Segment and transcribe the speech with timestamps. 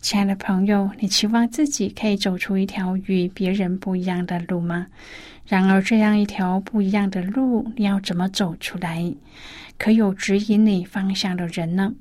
[0.00, 4.86] 亲爱的朋友，你期望自己可以走出一条与别人不一样的路吗？
[5.46, 9.14] 然而，这样一条不一样的路，你要怎么走出来？
[9.78, 11.92] 可有指引你方向的人呢？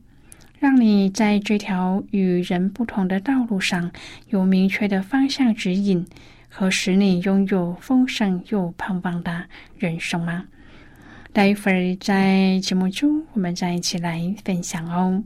[0.60, 3.92] 让你在这条与人不同的道路上
[4.30, 6.06] 有明确的方向指引，
[6.48, 9.46] 和使你拥有丰盛又盼望的
[9.78, 10.46] 人生吗？
[11.34, 15.24] 待一会儿在节目中，我们再一起来分享哦。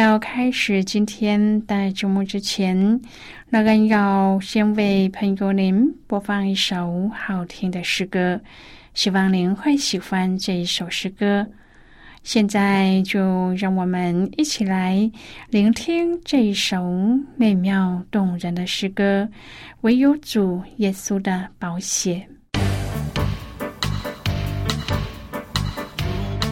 [0.00, 3.00] 要开始今天的节目之前，
[3.48, 8.38] 那个要先为朋友您播放一首好听的诗歌，
[8.92, 11.46] 希望您会喜欢这一首诗歌。
[12.22, 15.10] 现在就让我们一起来
[15.48, 16.84] 聆听这一首
[17.34, 19.26] 美妙动人的诗歌
[19.80, 22.28] 《唯有主耶稣的宝血》。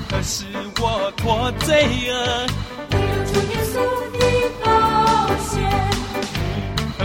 [0.09, 0.47] 可是
[0.81, 2.74] 我脱罪了。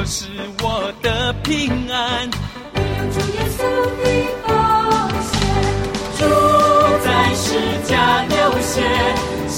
[0.09, 0.25] 是
[0.63, 2.27] 我的平安。
[2.73, 3.61] 唯有主耶稣
[4.01, 4.03] 的
[4.47, 4.49] 宝
[5.21, 5.37] 血，
[6.17, 6.19] 主
[7.05, 7.45] 在世
[7.87, 8.81] 家流血，
[9.47, 9.57] 洗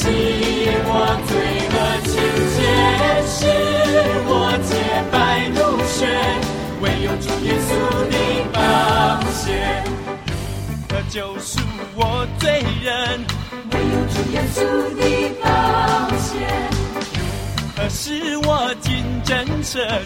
[0.84, 0.94] 我
[1.26, 1.32] 罪
[1.72, 2.12] 恶清
[2.52, 2.60] 洁，
[3.32, 3.32] 使
[4.28, 4.30] 我
[4.68, 4.70] 洁
[5.10, 5.16] 白
[5.56, 5.58] 如
[5.88, 5.96] 雪。
[6.82, 7.72] 唯有主耶稣
[8.12, 8.14] 的
[8.52, 8.60] 宝
[9.32, 9.48] 血，
[10.90, 11.62] 可救赎
[11.96, 13.24] 我罪人。
[13.72, 14.60] 唯有主耶稣
[15.00, 15.02] 的
[15.42, 15.48] 宝
[16.18, 16.30] 血。
[17.74, 18.92] 可是我今
[19.24, 20.06] 真神，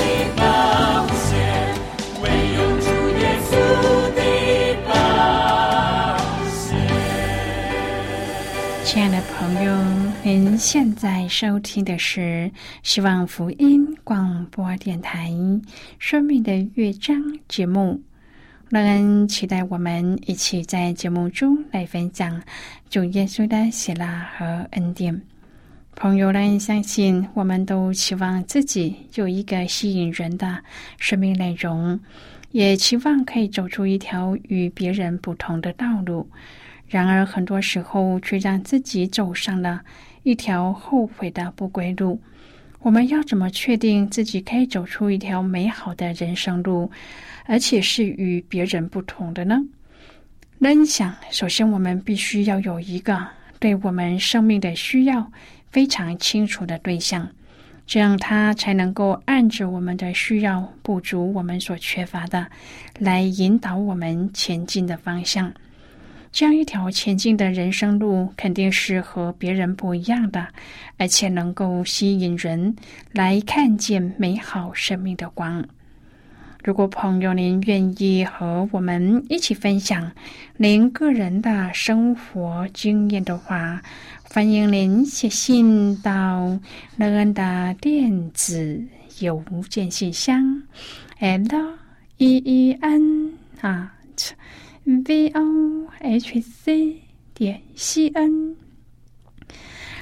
[9.41, 9.75] 朋友，
[10.23, 12.51] 您现在收听的是
[12.83, 15.31] 希望福音广播电台
[15.97, 17.99] 《生命的乐章》节目。
[18.69, 22.39] 让人期待我们一起在节目中来分享
[22.87, 24.05] 主耶稣的喜乐
[24.37, 25.19] 和恩典。
[25.95, 30.63] 朋友们，相信我们都期望自己有一个吸引人的
[30.99, 31.99] 生命内容，
[32.51, 36.29] 也期望可以走出一条与别人不同的道路。
[36.91, 39.81] 然而，很多时候却让自己走上了
[40.23, 42.21] 一条后悔的不归路。
[42.81, 46.91] 我们要怎么确定自己可以走出一条美好的人生路，
[47.45, 49.57] 而且是与别人不同的呢？
[50.59, 53.25] 人想，首先我们必须要有一个
[53.57, 55.31] 对我们生命的需要。
[55.71, 57.25] 非常清楚的对象，
[57.87, 62.45] 这样他才能够按着我们的需要、不足、我们所缺乏的，
[62.99, 65.49] 来引导我们前进的方向。
[66.31, 70.47] 这样一条前进的人生路，肯定是和别人不一样的，
[70.97, 72.75] 而且能够吸引人
[73.11, 75.63] 来看见美好生命的光。
[76.63, 80.11] 如果朋友您愿意和我们一起分享
[80.57, 83.81] 您个人的生活经验的话，
[84.23, 86.57] 欢迎您写信到
[86.95, 88.81] 乐恩的电子
[89.19, 90.63] 邮件信箱
[91.19, 91.75] ，l
[92.17, 94.29] e e n at
[94.83, 96.99] v o h c
[97.35, 98.55] 点 c n。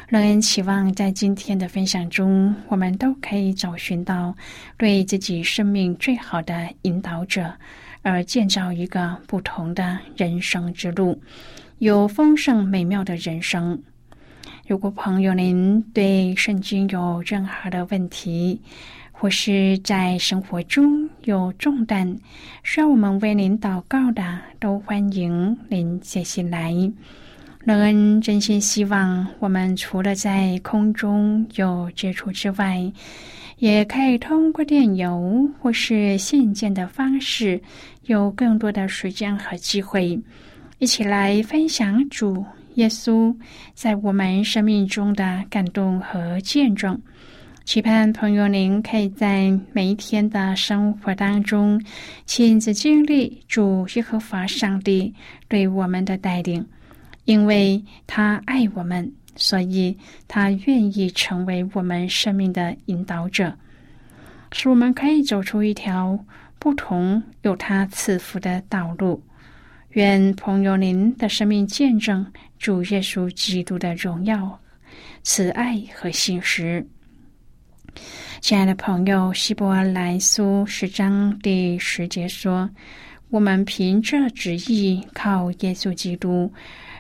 [0.08, 4.34] 乐恩期望在今天的分享中，我们都可以找寻到
[4.78, 7.54] 对自己生命最好的引导者，
[8.02, 11.22] 而建造一个不同的人生之路，
[11.80, 13.80] 有丰盛美妙的人生。
[14.66, 18.62] 如果朋友您对圣经有任何的问题，
[19.20, 22.18] 或是在生活中有重担
[22.64, 26.74] 需要我们为您祷告的，都欢迎您写信来。
[27.66, 32.90] 乐恩真心希望，我们除了在空中有接触之外，
[33.58, 37.62] 也可以通过电邮或是信件的方式，
[38.06, 40.18] 有更多的时间和机会，
[40.78, 42.46] 一起来分享主
[42.76, 43.36] 耶稣
[43.74, 46.98] 在我们生命中的感动和见证。
[47.70, 51.80] 期盼朋友您可以在每一天的生活当中，
[52.26, 55.14] 亲自经历主耶和华上帝
[55.48, 56.68] 对我们的带领。
[57.26, 59.96] 因为他爱我们，所以
[60.28, 63.56] 他愿意成为我们生命的引导者，
[64.52, 66.18] 使我们可以走出一条
[66.58, 69.22] 不同、有他赐福的道路。
[69.90, 72.26] 愿朋友您的生命见证
[72.58, 74.60] 主耶稣基督的荣耀、
[75.22, 76.84] 慈爱和信实。
[78.42, 82.70] 亲爱的朋友，希伯来书十章第十节说
[83.30, 86.52] ：“我们凭着旨意，靠耶稣基督。”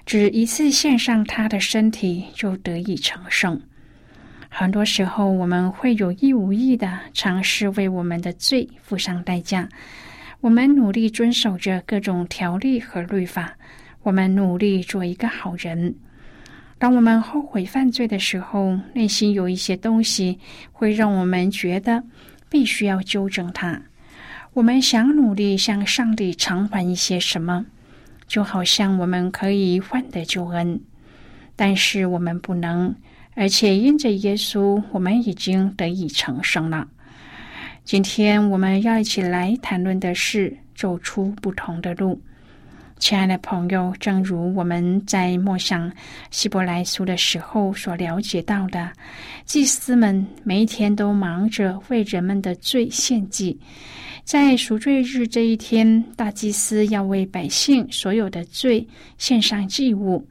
[0.05, 3.59] 只一次献上他的身体，就得以成圣。
[4.49, 9.67] 很多时候，我们会有意无意的尝试为我们的罪付上代价。
[10.41, 13.55] 我们努力遵守着各种条例和律法，
[14.03, 15.95] 我们努力做一个好人。
[16.79, 20.39] 当我们后悔犯罪的时候，内心有一些东西
[20.71, 22.01] 会让我们觉得
[22.49, 23.79] 必须要纠正它。
[24.53, 27.65] 我们想努力向上帝偿还一些什么。
[28.27, 30.79] 就好像我们可以换得救恩，
[31.55, 32.95] 但是我们不能，
[33.33, 36.87] 而且因着耶稣，我们已经得以成圣了。
[37.83, 42.21] 今天我们要一起来谈论的是走出不同的路。
[42.99, 45.91] 亲爱的朋友，正如我们在默想
[46.31, 48.91] 希伯来书的时候所了解到的，
[49.45, 53.57] 祭司们每一天都忙着为人们的罪献祭。
[54.25, 58.85] 在赎罪日这一天，大祭司要为百姓所有的罪
[59.17, 60.23] 献上祭物，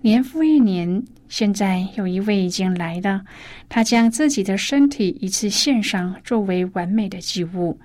[0.00, 1.00] 年复一年。
[1.28, 3.20] 现在有一位已经来了，
[3.68, 7.78] 他将自己的身体一次献上，作为完美的祭物。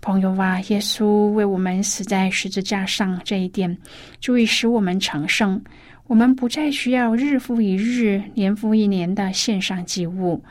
[0.00, 3.76] 朋友啊，耶稣为我们死在十字架上这一点，
[4.20, 5.60] 足以使我们成圣。
[6.06, 10.42] 我们不再需要日复一日、年复一年的献上祭物。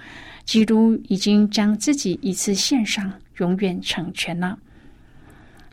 [0.45, 4.57] 基督已经将自己一次献上，永远成全了。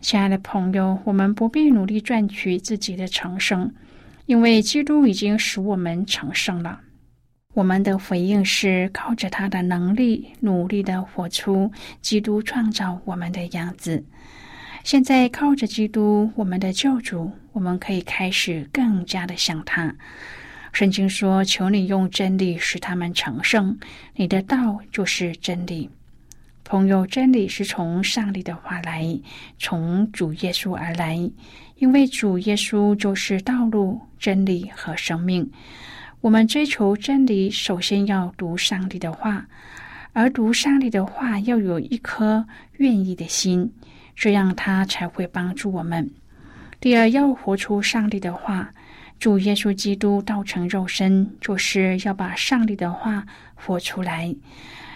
[0.00, 3.70] 亲爱的朋友，我们不必努力赚取自己的成圣，
[4.26, 6.80] 因为基督已经使我们成圣了。
[7.56, 11.72] 我们的回应是靠着他的能力，努力的活出
[12.02, 14.04] 基督创造我们的样子。
[14.84, 19.94] 现在靠着基督，我们的救主，我们可以开始更加的像他。
[20.74, 23.78] 圣经说：“求你用真理使他们成圣，
[24.16, 25.88] 你的道就是真理。”
[26.62, 29.18] 朋友，真理是从上帝的话来，
[29.58, 31.18] 从主耶稣而来，
[31.78, 35.50] 因为主耶稣就是道路、真理和生命。
[36.26, 39.46] 我们追求真理，首先要读上帝的话，
[40.12, 42.44] 而读上帝的话要有一颗
[42.78, 43.72] 愿意的心，
[44.16, 46.10] 这样他才会帮助我们。
[46.80, 48.68] 第二，要活出上帝的话。
[49.20, 53.24] 主耶稣基督道成肉身，就是要把上帝的话
[53.54, 54.34] 活出来。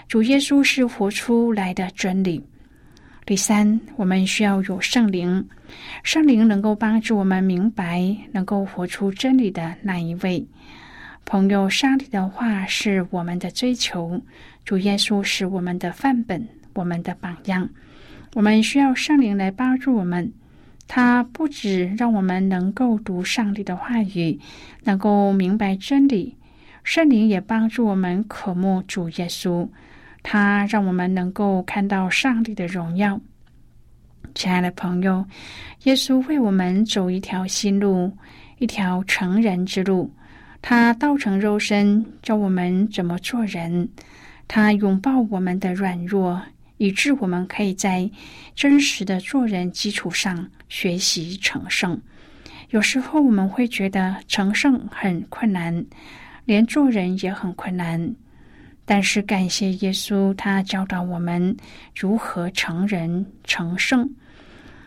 [0.09, 2.45] 主耶稣是活出来的真理。
[3.25, 5.49] 第三，我们需要有圣灵，
[6.03, 10.45] 圣灵能够帮助我们明白，能够活出真理的那一位。
[11.25, 14.21] 朋友，上帝的话是我们的追求，
[14.65, 17.69] 主耶稣是我们的范本，我们的榜样。
[18.35, 20.33] 我们需要圣灵来帮助我们。
[20.89, 24.41] 他不止让我们能够读上帝的话语，
[24.83, 26.37] 能够明白真理，
[26.83, 29.69] 圣灵也帮助我们渴慕主耶稣。
[30.25, 33.21] 他让我们能够看到上帝的荣耀。
[34.35, 35.25] 亲爱的朋友，
[35.85, 38.13] 耶稣为我们走一条新路，
[38.59, 40.13] 一条成人之路。
[40.63, 43.89] 他道成肉身，教我们怎么做人。
[44.47, 46.43] 他拥抱我们的软弱。
[46.81, 48.11] 以致我们可以在
[48.55, 52.01] 真实的做人基础上学习成圣。
[52.71, 55.85] 有时候我们会觉得成圣很困难，
[56.47, 58.17] 连做人也很困难。
[58.87, 61.55] 但是感谢耶稣，他教导我们
[61.95, 64.11] 如何成人成圣。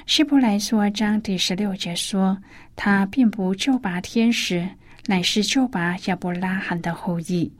[0.07, 2.35] 希伯来书二章第十六节说
[2.75, 4.67] ：“他并不就把天使
[5.05, 7.51] 乃是救拔亚伯拉罕的后裔。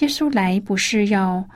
[0.00, 1.48] 耶稣来不是要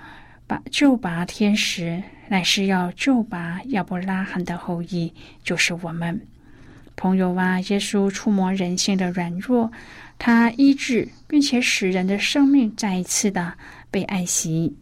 [0.46, 5.12] 把救拔天使，乃是要救拔亚伯拉罕的后裔，
[5.42, 6.20] 就是我们。
[6.94, 9.70] 朋友啊，耶稣触摸人性的软弱，
[10.18, 13.54] 他医治并且使人的生命再一次的
[13.90, 14.76] 被爱惜。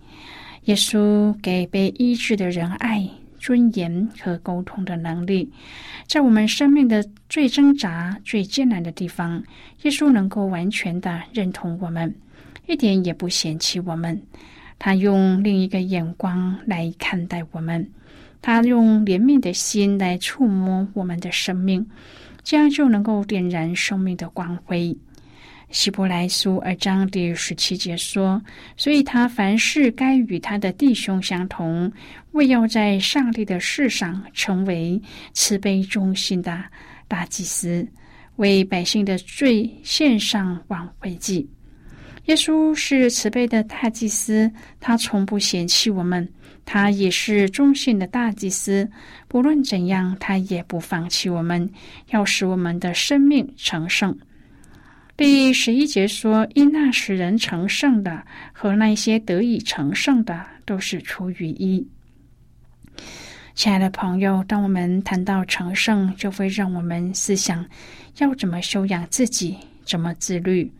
[0.64, 3.08] 耶稣给被医治的人爱、
[3.46, 5.48] 尊严和沟通的能力，
[6.08, 9.40] 在我们生命的最挣扎、最艰难的地方，
[9.82, 12.12] 耶稣能够完全的认同我们，
[12.66, 14.20] 一点也不嫌弃我们。
[14.80, 17.88] 他用另一个眼光来看待我们。
[18.42, 21.86] 他用怜悯的心来触摸我们的生命，
[22.42, 24.96] 这样就能够点燃生命的光辉。
[25.70, 28.40] 希伯来书二章第十七节说
[28.78, 31.92] ：“所以他凡事该与他的弟兄相同，
[32.30, 35.00] 为要在上帝的事上成为
[35.32, 36.64] 慈悲忠心的
[37.08, 37.86] 大祭司，
[38.36, 41.48] 为百姓的罪献上挽回祭。”
[42.26, 46.28] 耶稣是慈悲的大祭司，他从不嫌弃我们。
[46.64, 48.88] 他也是忠信的大祭司，
[49.28, 51.68] 不论怎样，他也不放弃我们，
[52.10, 54.16] 要使我们的生命成圣。
[55.16, 61.86] 第十一节说：“因那使人成圣的和那些得以成圣的，都是出于一。”
[63.54, 67.64] 亲爱的朋友，当我们谈到成圣，就会让我们思想
[68.18, 69.56] 要怎么修养自己，
[69.86, 70.70] 怎么自律。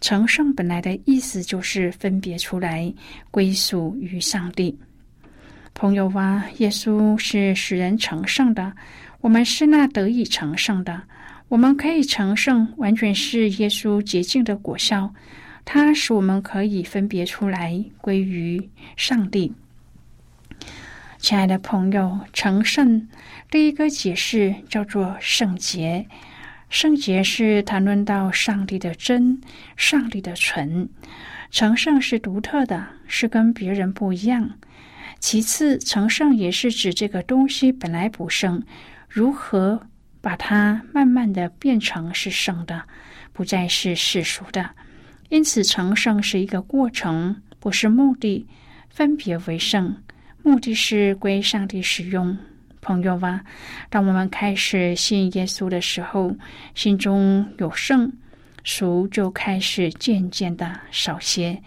[0.00, 2.94] 成圣本来的意思就是分别出来，
[3.32, 4.78] 归属于上帝。
[5.74, 8.72] 朋友啊，耶稣是使人成圣的，
[9.20, 11.02] 我们是那得以成圣的。
[11.54, 15.14] 我们可以成圣，完全是耶稣洁净的果效。
[15.64, 19.52] 它使我们可以分别出来，归于上帝。
[21.18, 23.06] 亲爱的朋友，成圣
[23.52, 26.08] 第一个解释叫做圣洁。
[26.70, 29.40] 圣洁是谈论到上帝的真，
[29.76, 30.88] 上帝的纯。
[31.52, 34.50] 成圣是独特的，是跟别人不一样。
[35.20, 38.60] 其次，成圣也是指这个东西本来不圣，
[39.08, 39.86] 如何
[40.24, 42.82] 把它慢慢的变成是圣的，
[43.34, 44.70] 不再是世俗的。
[45.28, 48.46] 因此，成圣是一个过程，不是目的。
[48.88, 49.94] 分别为圣，
[50.42, 52.34] 目的是归上帝使用。
[52.80, 53.44] 朋友啊，
[53.90, 56.34] 当我们开始信耶稣的时候，
[56.74, 58.10] 心中有圣，
[58.64, 61.60] 俗就开始渐渐的少些，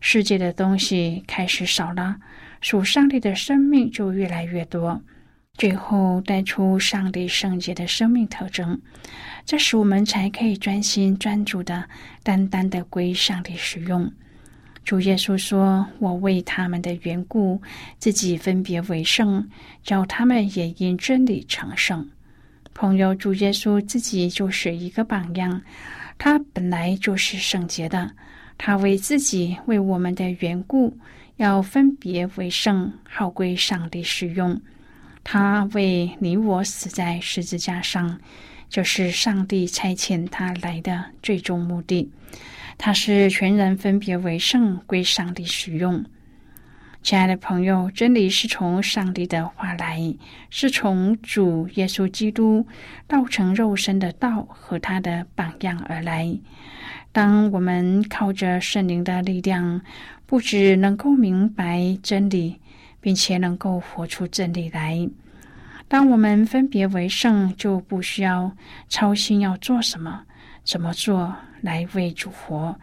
[0.00, 2.16] 世界的东西开始少了。
[2.60, 5.00] 属上帝的生命就越来越多，
[5.56, 8.78] 最后带出上帝圣洁的生命特征，
[9.44, 11.82] 这时我们才可以专心专注的、
[12.22, 14.10] 单单的归上帝使用。
[14.84, 17.60] 主耶稣说：“我为他们的缘故，
[17.98, 19.48] 自己分别为圣，
[19.82, 22.06] 叫他们也因真理成圣。”
[22.74, 25.60] 朋友，主耶稣自己就是一个榜样，
[26.18, 28.10] 他本来就是圣洁的，
[28.58, 30.96] 他为自己为我们的缘故。
[31.36, 34.58] 要分别为圣，好归上帝使用。
[35.28, 38.20] 他为你我死在十字架上，
[38.68, 42.08] 就是上帝差遣他来的最终目的。
[42.78, 46.04] 他是全然分别为圣，归上帝使用。
[47.02, 50.14] 亲爱的朋友，真理是从上帝的话来，
[50.48, 52.64] 是从主耶稣基督
[53.08, 56.38] 道成肉身的道和他的榜样而来。
[57.10, 59.82] 当我们靠着圣灵的力量。
[60.28, 62.58] 不只能够明白真理，
[63.06, 65.08] 并且能够活出真理来。
[65.86, 68.50] 当我们分别为圣，就不需要
[68.88, 70.24] 操心要做什么、
[70.64, 72.76] 怎么做来为主活，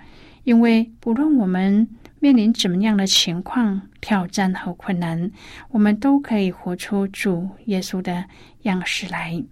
[0.46, 1.86] 因为不论我们
[2.22, 5.30] 面临怎么样的情况、挑战和困难，
[5.72, 8.24] 我们都可以活出主耶稣的
[8.62, 9.44] 样式来，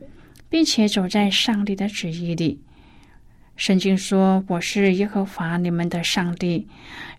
[0.48, 2.62] 并且走在上帝的旨意里。
[3.58, 6.68] 圣经说：“我是耶和华你们的上帝，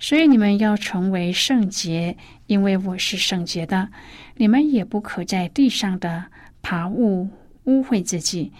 [0.01, 2.17] 所以你们要成为圣洁，
[2.53, 3.89] 因为我是圣洁的。
[4.37, 6.23] 你们也不可在地上的
[6.61, 7.27] 爬物
[7.65, 8.53] 污秽自己。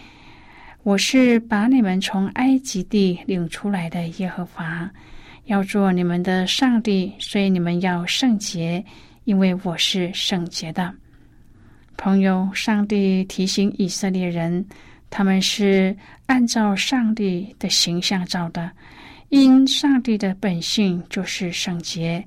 [0.83, 4.91] 我是把你们从埃及地领出来的耶和华，
[5.45, 8.83] 要做你们的上帝，所以你们要圣洁，
[9.25, 10.95] 因为我是圣洁的。”
[11.99, 14.65] 朋友，上帝提醒以色列人。
[15.11, 15.95] 他们是
[16.25, 18.71] 按照上帝的形象造的，
[19.29, 22.25] 因上帝的本性就是圣洁。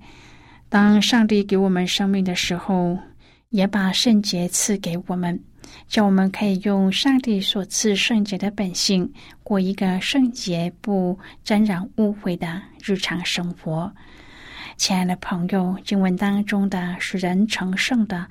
[0.75, 2.99] 当上帝给我们生命的时候，
[3.47, 5.39] 也把圣洁赐给我们，
[5.87, 9.09] 叫我们可以用上帝所赐圣洁的本性，
[9.41, 13.89] 过一个圣洁不沾染污秽的日常生活。
[14.75, 18.27] 亲爱的朋友，经文当中的使人成圣的，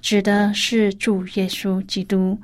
[0.00, 2.38] 指的是主耶稣基督。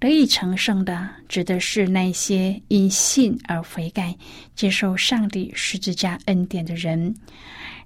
[0.00, 4.16] 得以成圣的，指的是那些因信而悔改、
[4.56, 7.14] 接受上帝十字架恩典的人。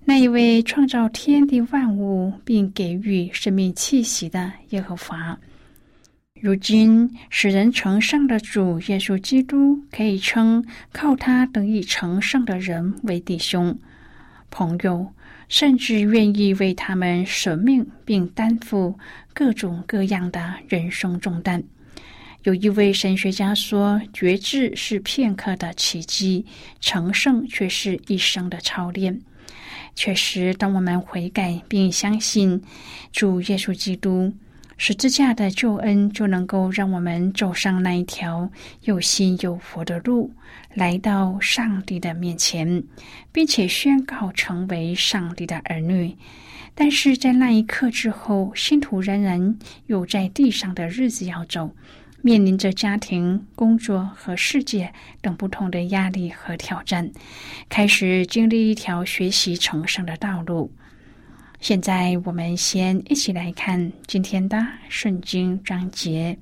[0.09, 5.37] 那一位创造天地万物并给予生命气息的耶和华。
[6.41, 13.77] 如今，使人成圣的主耶稣基督，可以称靠他得以成圣的人为弟兄、
[14.49, 15.13] 朋友，
[15.49, 18.97] 甚至愿意为他们舍命，并担负
[19.35, 21.61] 各种各样的人生重担。
[22.45, 26.47] 有一位神学家说：“觉知是片刻的奇迹，
[26.79, 29.21] 成圣却是一生的操练。”
[29.97, 32.63] 确实，当我们悔改并相信
[33.11, 34.33] 主耶稣基督。
[34.79, 38.51] 十字架的救恩就能够让我们走上那一条
[38.83, 40.31] 有心有佛的路，
[40.75, 42.85] 来到上帝的面前，
[43.33, 46.15] 并且宣告成为上帝的儿女。
[46.75, 51.75] 但是在那一刻之后，信徒仍然有在地上的日子要走，
[52.27, 57.09] 面临着家庭、工作和世界等不同的压力和挑战，
[57.69, 60.73] 开始经历一条学习成圣的道路。
[61.61, 66.37] 现在我们先一起来看今天的圣经章节。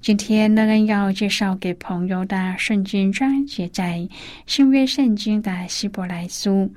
[0.00, 4.08] 今天乐恩要介绍给朋友的圣经章节在
[4.46, 6.72] 新约圣经的希伯来书。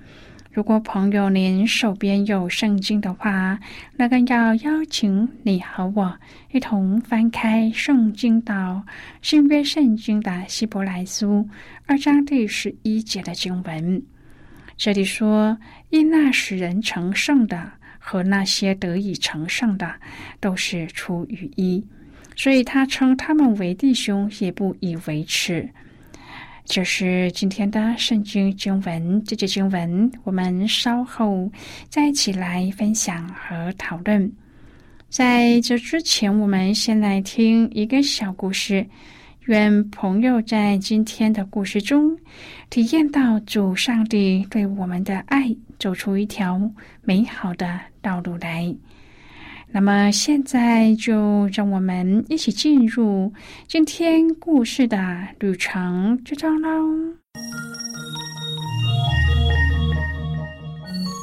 [0.56, 3.60] 如果朋友您手边有圣经的话，
[3.98, 6.18] 乐恩要邀请你和我
[6.54, 8.82] 一同翻开圣经到
[9.22, 11.46] 新约圣经的希伯来书
[11.88, 14.02] 二章第十一节的经文。
[14.78, 15.58] 这里说，
[15.90, 17.70] 因那使人成圣的
[18.00, 19.94] 和那些得以成圣的，
[20.40, 21.86] 都是出于一，
[22.34, 25.70] 所以他称他们为弟兄，也不以为耻。
[26.66, 31.50] 这是今天的圣经经文，这节经文我们稍后
[31.90, 34.30] 再一起来分享和讨论。
[35.08, 38.86] 在这之前，我们先来听一个小故事。
[39.46, 42.18] 愿朋友在今天的故事中
[42.72, 46.60] 体验到主上帝对我们的爱，走出一条
[47.04, 48.76] 美好的道路来。
[49.76, 53.34] 那么，现在就让我们一起进入
[53.68, 54.98] 今天故事的
[55.38, 56.70] 旅程之中喽。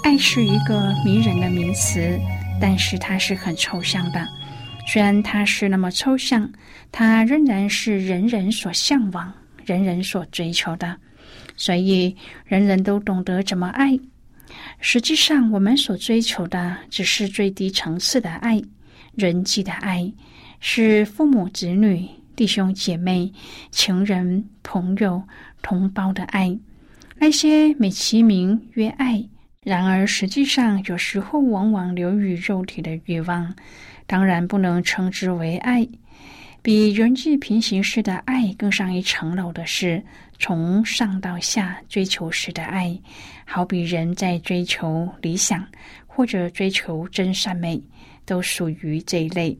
[0.04, 2.20] 爱是一个迷人的名词，
[2.60, 4.28] 但是它是很抽象的。
[4.86, 6.46] 虽然它是那么抽象，
[6.90, 9.32] 它仍然是人人所向往、
[9.64, 10.94] 人人所追求的。
[11.56, 13.98] 所以，人人都懂得怎么爱。
[14.80, 18.60] 实际上，我们所追求的只是最低层次的爱，
[19.14, 20.12] 人际的爱，
[20.60, 23.32] 是父母子女、弟兄姐妹、
[23.70, 25.22] 情人、朋友、
[25.62, 26.58] 同胞的爱。
[27.16, 29.24] 那些美其名曰爱，
[29.62, 33.54] 然而实际上有时候往往流于肉体的欲望。
[34.06, 35.86] 当然不能称之为爱，
[36.60, 40.02] 比人际平行式的爱更上一层楼的是
[40.38, 42.98] 从上到下追求时的爱，
[43.54, 45.62] 好比人在追求理想
[46.06, 47.78] 或者追求真善美，
[48.24, 49.54] 都属于这一类。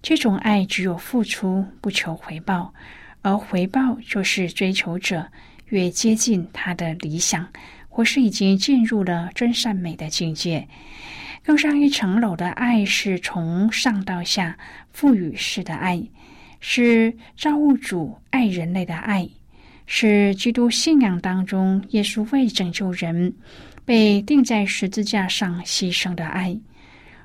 [0.00, 2.72] 这种爱只有付出不求回报，
[3.20, 5.30] 而回报就是追求者
[5.66, 7.46] 越接近他的理想，
[7.90, 10.66] 或是已经进入了真善美的境界。
[11.44, 14.56] 更上一层楼的爱是从上到下
[14.92, 16.02] 赋予式的爱，
[16.60, 19.28] 是造物主爱人类的爱，
[19.86, 23.32] 是基督信仰当中耶稣为拯救人
[23.84, 26.58] 被钉在十字架上牺牲的爱。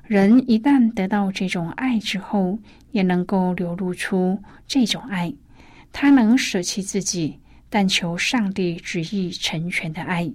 [0.06, 2.58] 人一旦得到这种爱之后，
[2.90, 5.32] 也能够流露出这种爱，
[5.92, 10.30] 他能舍弃自己，但求上帝旨意成全的爱。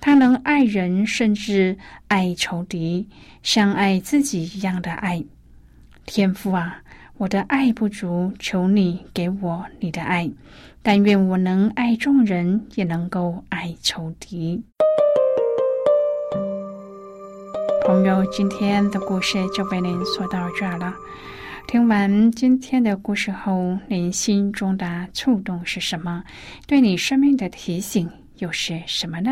[0.00, 1.76] 他能爱人，甚至
[2.08, 3.06] 爱仇敌，
[3.42, 5.22] 像爱自己一样的爱。
[6.06, 6.82] 天父啊，
[7.20, 10.30] 我的爱不足，求你给我你的爱。
[10.80, 14.64] 但愿我能爱众人，也能够爱仇敌。
[17.84, 20.94] 朋友，今天的故事就为您说到这儿了。
[21.68, 26.24] 听完今天的故事后，您心中的触动是什么？
[26.66, 29.30] 对你生命的提醒又是什么呢？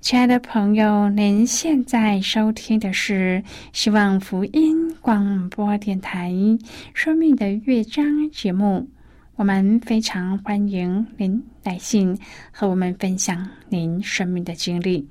[0.00, 6.30] 亲爱的朋友，您现在收听的是希望福音广播电台
[6.94, 8.88] 《生命的乐章》节目。
[9.34, 12.16] 我们非常欢迎您来信
[12.52, 15.04] 和我们分享您生命的经历。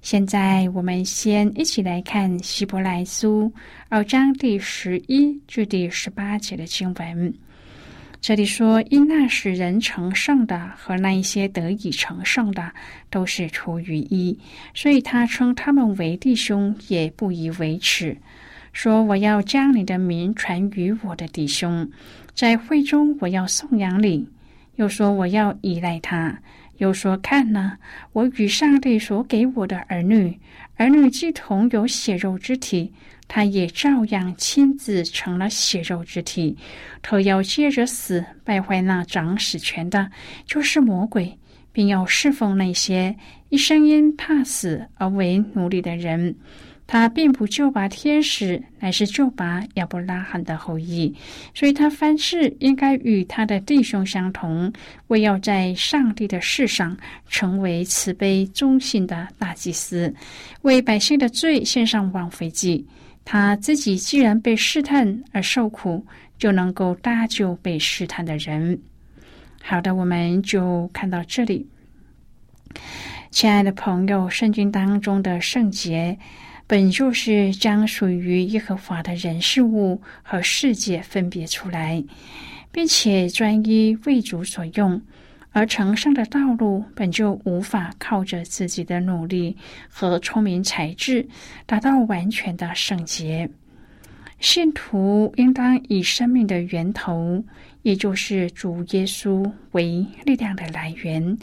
[0.00, 3.52] 现在，我们先一起来看《希伯来书》
[3.90, 7.32] 二章第十一至第十八节的经文。
[8.22, 12.72] 这里说，因那使人成圣的和那一些得以成圣的，
[13.10, 14.38] 都是出于一，
[14.74, 18.16] 所以他称他们为弟兄，也不以为耻。
[18.72, 21.90] 说：“我要将你的名传于我的弟兄，
[22.32, 24.24] 在会中我要颂扬你。”
[24.76, 26.38] 又说：“我要依赖他。”
[26.78, 27.76] 又说：“看呢，
[28.12, 30.38] 我与上帝所给我的儿女，
[30.76, 32.92] 儿女既同有血肉之体，
[33.34, 36.54] 他也照样亲自成了血肉之体。
[37.00, 40.10] 他要接着死，败坏那掌死权的，
[40.44, 41.38] 就是魔鬼，
[41.72, 43.16] 并要侍奉那些
[43.48, 46.36] 一生因怕死而为奴隶的人。”
[46.84, 51.14] 他并不救拔天使，乃是救拔亚伯拉罕的后裔，
[51.54, 54.70] 所以他凡事应该与他的弟兄相同，
[55.06, 56.94] 为要在上帝的世上
[57.30, 60.14] 成为慈悲忠信的大祭司，
[60.62, 62.84] 为百姓的罪献上枉费祭。
[63.24, 66.04] 他自己既然被试探而受苦，
[66.38, 68.80] 就能够搭救被试探的人。
[69.62, 71.66] 好的，我们就看到这里，
[73.30, 76.18] 亲爱的朋友，圣经当中的圣洁。
[76.64, 82.02] 本就是将属于耶和华的人事物和世界分别出来，
[82.70, 85.02] 并且专一为主所用，
[85.52, 89.56] 而成圣的道路本就无法靠着自己的努力
[89.88, 91.26] 和聪明才智
[91.66, 93.48] 达到完全的圣洁。
[94.40, 97.44] 信徒应当以生命的源头，
[97.82, 101.38] 也就是主耶稣为力量的来源，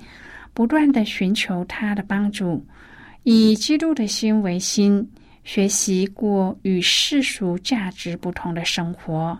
[0.54, 2.65] 不断的寻求他的帮助，
[3.24, 5.10] 以基督的心为心。
[5.45, 9.39] 学习过与世俗价值不同的生活，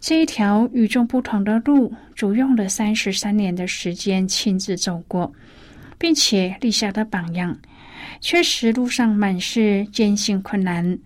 [0.00, 5.32] 这一条与众不同的路，主用了三十三年的时间亲自走过，
[5.98, 7.58] 并且立下的榜样。
[8.20, 10.98] 确实，路上满是艰辛困难，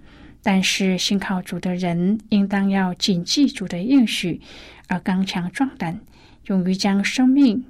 [0.42, 4.40] 但是信靠主的人，应当要谨记主的应许，
[4.88, 6.00] 而刚强壮胆，
[6.46, 7.64] 勇于将生命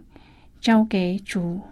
[0.60, 1.62] 交给主，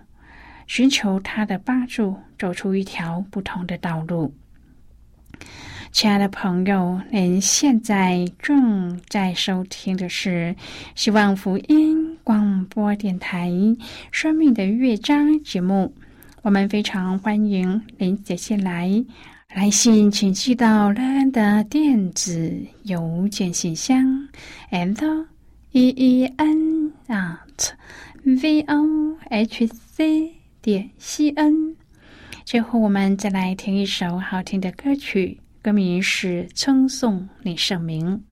[0.67, 4.35] 寻求他的帮助，走出一条不同的道路。
[5.95, 10.53] 亲爱的朋友，您现在正在收听的是
[10.97, 13.49] 希望福音广播电台
[14.11, 15.95] 《生命的乐章》节目。
[16.43, 18.91] 我们非常欢迎您写信来，
[19.55, 22.53] 来信请寄到乐安的电子
[22.83, 24.05] 邮件信箱
[24.71, 25.27] ：l
[25.71, 27.71] e e n at
[28.25, 31.77] v o h c 点 c n。
[32.45, 35.39] 最后，我们再来听一首好听的歌曲。
[35.65, 38.23] 歌名是《称颂你圣名》。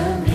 [0.00, 0.33] 你名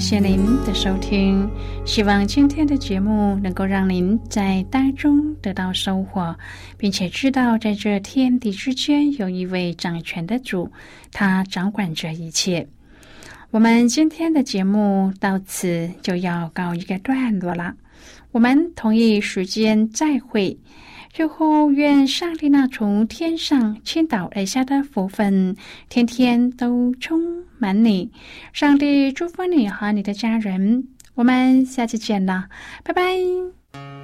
[0.00, 1.46] 谢谢您的收听。
[1.84, 6.34] 希望今天的节目能够让您在当中得到收获，
[6.78, 10.72] 并且知道在这天地之间有一位掌权的主，
[11.12, 12.66] 他掌管着一切。
[13.50, 17.74] 我们今天的节目到此就要告一个段落了，
[18.32, 20.56] 我们同一时间再会。
[21.12, 25.56] 最后，愿上帝那从天上倾倒而下的福分，
[25.88, 28.10] 天天都充满你。
[28.52, 30.88] 上帝祝福你和你的家人。
[31.14, 32.48] 我们下期见了，
[32.84, 33.99] 拜拜。